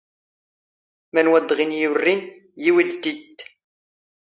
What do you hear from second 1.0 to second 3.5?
ⵎⴰⵏⵡⴰ ⴰⴷ ⴷ ⵖⵉⵏⵏ ⵢⵉⵡⵔⵔⵉⵏ, ⵢⵉⵡⵉ ⴷ ⵜⵉⴷⵜ.